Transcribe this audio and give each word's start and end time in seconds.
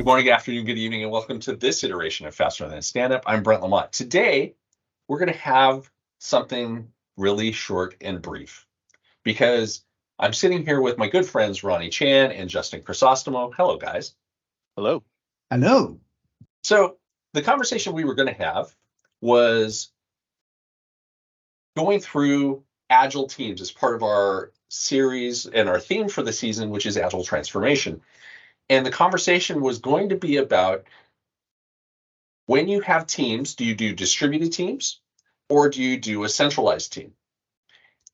Good 0.00 0.06
morning, 0.06 0.24
good 0.24 0.32
afternoon, 0.32 0.64
good 0.64 0.78
evening, 0.78 1.02
and 1.02 1.12
welcome 1.12 1.40
to 1.40 1.54
this 1.54 1.84
iteration 1.84 2.26
of 2.26 2.34
Faster 2.34 2.66
Than 2.66 2.80
Stand 2.80 3.12
Up. 3.12 3.22
I'm 3.26 3.42
Brent 3.42 3.60
Lamont. 3.60 3.92
Today, 3.92 4.54
we're 5.06 5.18
going 5.18 5.30
to 5.30 5.38
have 5.38 5.90
something 6.20 6.90
really 7.18 7.52
short 7.52 7.96
and 8.00 8.22
brief 8.22 8.66
because 9.24 9.84
I'm 10.18 10.32
sitting 10.32 10.64
here 10.64 10.80
with 10.80 10.96
my 10.96 11.06
good 11.06 11.26
friends 11.26 11.62
Ronnie 11.62 11.90
Chan 11.90 12.32
and 12.32 12.48
Justin 12.48 12.80
Chrysostomo. 12.80 13.52
Hello, 13.54 13.76
guys. 13.76 14.14
Hello. 14.74 15.02
Hello. 15.50 16.00
So, 16.62 16.96
the 17.34 17.42
conversation 17.42 17.92
we 17.92 18.04
were 18.04 18.14
going 18.14 18.34
to 18.34 18.42
have 18.42 18.74
was 19.20 19.92
going 21.76 22.00
through 22.00 22.64
agile 22.88 23.26
teams 23.26 23.60
as 23.60 23.70
part 23.70 23.96
of 23.96 24.02
our 24.02 24.50
series 24.70 25.44
and 25.44 25.68
our 25.68 25.78
theme 25.78 26.08
for 26.08 26.22
the 26.22 26.32
season, 26.32 26.70
which 26.70 26.86
is 26.86 26.96
agile 26.96 27.22
transformation. 27.22 28.00
And 28.70 28.86
the 28.86 28.90
conversation 28.90 29.60
was 29.60 29.80
going 29.80 30.10
to 30.10 30.16
be 30.16 30.36
about 30.36 30.84
when 32.46 32.68
you 32.68 32.80
have 32.80 33.06
teams, 33.06 33.56
do 33.56 33.64
you 33.64 33.74
do 33.74 33.92
distributed 33.92 34.52
teams 34.52 35.00
or 35.48 35.68
do 35.68 35.82
you 35.82 35.98
do 35.98 36.22
a 36.22 36.28
centralized 36.28 36.92
team? 36.92 37.12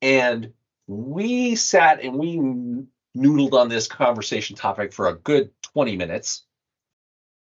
And 0.00 0.54
we 0.86 1.56
sat 1.56 2.02
and 2.02 2.14
we 2.14 2.38
noodled 3.16 3.52
on 3.52 3.68
this 3.68 3.86
conversation 3.86 4.56
topic 4.56 4.94
for 4.94 5.08
a 5.08 5.14
good 5.14 5.50
20 5.74 5.96
minutes. 5.96 6.44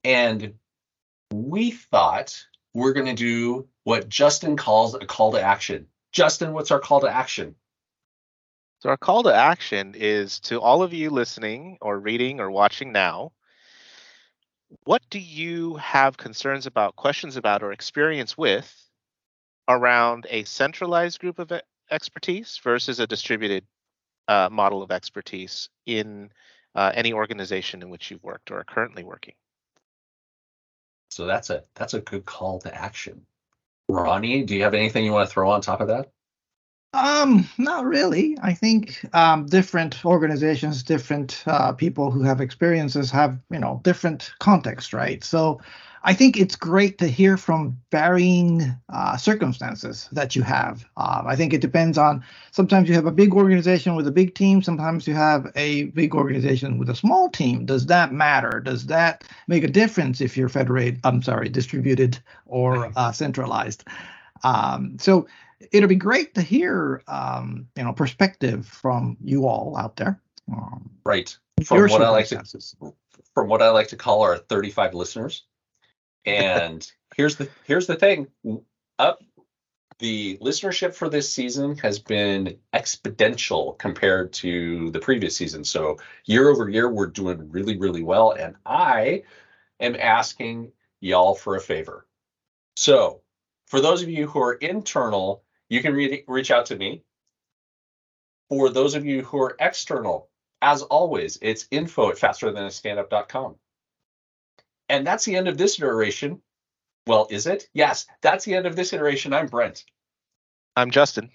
And 0.03 0.53
we 1.33 1.71
thought 1.71 2.45
we're 2.75 2.93
going 2.93 3.07
to 3.07 3.15
do 3.15 3.67
what 3.85 4.07
Justin 4.07 4.55
calls 4.55 4.93
a 4.93 4.99
call 4.99 5.31
to 5.31 5.41
action. 5.41 5.87
Justin, 6.11 6.53
what's 6.53 6.69
our 6.69 6.79
call 6.79 7.01
to 7.01 7.09
action? 7.09 7.55
So, 8.79 8.89
our 8.89 8.97
call 8.97 9.23
to 9.23 9.33
action 9.33 9.93
is 9.95 10.39
to 10.41 10.61
all 10.61 10.81
of 10.81 10.93
you 10.93 11.09
listening 11.09 11.77
or 11.81 11.99
reading 11.99 12.39
or 12.39 12.49
watching 12.49 12.93
now. 12.93 13.33
What 14.85 15.01
do 15.09 15.19
you 15.19 15.75
have 15.75 16.15
concerns 16.15 16.65
about, 16.65 16.95
questions 16.95 17.35
about, 17.35 17.61
or 17.61 17.73
experience 17.73 18.37
with 18.37 18.73
around 19.67 20.27
a 20.29 20.45
centralized 20.45 21.19
group 21.19 21.39
of 21.39 21.51
expertise 21.91 22.59
versus 22.63 22.99
a 22.99 23.07
distributed 23.07 23.65
uh, 24.29 24.47
model 24.49 24.81
of 24.81 24.91
expertise 24.91 25.69
in 25.85 26.31
uh, 26.75 26.91
any 26.93 27.11
organization 27.11 27.81
in 27.81 27.89
which 27.89 28.09
you've 28.09 28.23
worked 28.23 28.51
or 28.51 28.59
are 28.59 28.63
currently 28.63 29.03
working? 29.03 29.33
So 31.09 31.25
that's 31.25 31.49
a 31.49 31.63
that's 31.73 31.95
a 31.95 31.99
good 31.99 32.25
call 32.25 32.59
to 32.59 32.73
action. 32.73 33.25
Ronnie, 33.89 34.43
do 34.43 34.55
you 34.55 34.63
have 34.63 34.75
anything 34.75 35.03
you 35.03 35.11
want 35.11 35.27
to 35.27 35.33
throw 35.33 35.49
on 35.49 35.61
top 35.61 35.81
of 35.81 35.87
that? 35.87 36.11
Um, 36.93 37.47
not 37.59 37.85
really. 37.85 38.35
I 38.41 38.53
think 38.53 39.05
um, 39.13 39.45
different 39.45 40.03
organizations, 40.03 40.81
different 40.81 41.43
uh, 41.45 41.71
people 41.73 42.09
who 42.09 42.23
have 42.23 42.41
experiences 42.41 43.11
have, 43.11 43.37
you 43.51 43.59
know, 43.59 43.79
different 43.83 44.31
context, 44.39 44.91
right? 44.91 45.23
So 45.23 45.61
I 46.03 46.13
think 46.13 46.35
it's 46.37 46.55
great 46.55 46.97
to 46.97 47.07
hear 47.07 47.37
from 47.37 47.77
varying 47.91 48.75
uh, 48.91 49.17
circumstances 49.17 50.09
that 50.13 50.35
you 50.35 50.41
have. 50.41 50.83
Um, 50.97 51.27
I 51.27 51.35
think 51.35 51.53
it 51.53 51.61
depends 51.61 51.97
on 51.99 52.23
sometimes 52.51 52.89
you 52.89 52.95
have 52.95 53.05
a 53.05 53.11
big 53.11 53.35
organization 53.35 53.95
with 53.95 54.07
a 54.07 54.11
big 54.11 54.33
team, 54.33 54.63
sometimes 54.63 55.07
you 55.07 55.13
have 55.13 55.51
a 55.55 55.83
big 55.85 56.15
organization 56.15 56.79
with 56.79 56.89
a 56.89 56.95
small 56.95 57.29
team. 57.29 57.67
Does 57.67 57.85
that 57.85 58.13
matter? 58.13 58.61
Does 58.61 58.87
that 58.87 59.25
make 59.47 59.63
a 59.63 59.67
difference 59.67 60.21
if 60.21 60.35
you're 60.35 60.49
federated, 60.49 61.01
I'm 61.03 61.21
sorry, 61.21 61.49
distributed 61.49 62.17
or 62.47 62.91
uh, 62.95 63.11
centralized? 63.11 63.83
Um, 64.43 64.97
so 64.99 65.27
it'll 65.71 65.89
be 65.89 65.95
great 65.95 66.33
to 66.35 66.41
hear 66.41 67.01
um, 67.07 67.67
you 67.75 67.83
know 67.83 67.93
perspective 67.93 68.65
from 68.65 69.17
you 69.21 69.47
all 69.47 69.75
out 69.77 69.95
there. 69.95 70.21
Um, 70.51 70.89
right. 71.05 71.35
From 71.63 71.89
what 71.89 72.01
I 72.01 72.09
like 72.09 72.27
to 72.27 72.43
from 73.33 73.47
what 73.47 73.61
I 73.61 73.69
like 73.69 73.87
to 73.89 73.97
call 73.97 74.21
our 74.21 74.37
35 74.37 74.93
listeners. 74.93 75.45
And 76.25 76.89
here's 77.15 77.35
the 77.35 77.49
here's 77.65 77.87
the 77.87 77.95
thing. 77.95 78.27
Up 78.97 79.21
the 79.99 80.37
listenership 80.41 80.93
for 80.93 81.09
this 81.09 81.31
season 81.31 81.77
has 81.77 81.99
been 81.99 82.57
exponential 82.73 83.77
compared 83.77 84.31
to 84.31 84.89
the 84.91 84.99
previous 84.99 85.35
season. 85.35 85.63
So 85.65 85.97
year 86.25 86.49
over 86.49 86.69
year, 86.69 86.89
we're 86.89 87.07
doing 87.07 87.49
really, 87.51 87.77
really 87.77 88.01
well. 88.01 88.31
And 88.31 88.55
I 88.65 89.23
am 89.81 89.97
asking 89.97 90.71
y'all 91.01 91.35
for 91.35 91.57
a 91.57 91.61
favor. 91.61 92.07
So 92.77 93.21
for 93.67 93.81
those 93.81 94.01
of 94.01 94.09
you 94.09 94.27
who 94.27 94.39
are 94.39 94.53
internal 94.53 95.43
you 95.69 95.81
can 95.81 95.93
re- 95.93 96.23
reach 96.27 96.51
out 96.51 96.67
to 96.67 96.75
me. 96.75 97.03
For 98.49 98.69
those 98.69 98.95
of 98.95 99.05
you 99.05 99.23
who 99.23 99.39
are 99.41 99.55
external, 99.59 100.29
as 100.61 100.81
always, 100.81 101.37
it's 101.41 101.67
info 101.71 102.09
at 102.09 102.17
fasterthanastandup.com. 102.17 103.55
And 104.89 105.05
that's 105.05 105.23
the 105.23 105.35
end 105.35 105.47
of 105.47 105.57
this 105.57 105.77
iteration. 105.77 106.41
Well, 107.05 107.27
is 107.29 107.47
it? 107.47 107.69
Yes, 107.73 108.07
that's 108.21 108.45
the 108.45 108.55
end 108.55 108.65
of 108.65 108.75
this 108.75 108.91
iteration. 108.91 109.33
I'm 109.33 109.47
Brent. 109.47 109.85
I'm 110.75 110.91
Justin. 110.91 111.29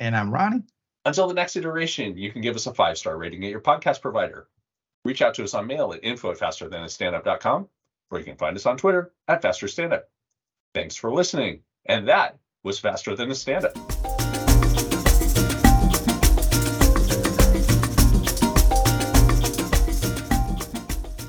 And 0.00 0.16
I'm 0.16 0.32
Ronnie. 0.32 0.64
Until 1.04 1.28
the 1.28 1.34
next 1.34 1.56
iteration, 1.56 2.16
you 2.16 2.32
can 2.32 2.40
give 2.40 2.56
us 2.56 2.66
a 2.66 2.74
five 2.74 2.96
star 2.96 3.16
rating 3.16 3.44
at 3.44 3.50
your 3.50 3.60
podcast 3.60 4.00
provider. 4.00 4.48
Reach 5.04 5.20
out 5.20 5.34
to 5.34 5.44
us 5.44 5.52
on 5.52 5.66
mail 5.66 5.92
at 5.92 6.02
info 6.02 6.30
at 6.30 6.38
fasterthanastandup.com, 6.38 7.68
or 8.10 8.18
you 8.18 8.24
can 8.24 8.36
find 8.36 8.56
us 8.56 8.64
on 8.64 8.78
Twitter 8.78 9.12
at 9.28 9.42
fasterstandup. 9.42 10.04
Thanks 10.74 10.96
for 10.96 11.12
listening. 11.12 11.60
And 11.84 12.08
that 12.08 12.38
was 12.64 12.78
faster 12.78 13.14
than 13.14 13.30
a 13.30 13.34
stand 13.34 13.66
up. 13.66 13.74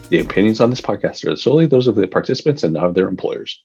The 0.10 0.20
opinions 0.20 0.62
on 0.62 0.70
this 0.70 0.82
podcast 0.82 1.30
are 1.30 1.36
solely 1.36 1.66
those 1.66 1.88
of 1.88 1.96
the 1.96 2.08
participants 2.08 2.64
and 2.64 2.74
not 2.74 2.86
of 2.86 2.94
their 2.94 3.08
employers. 3.08 3.62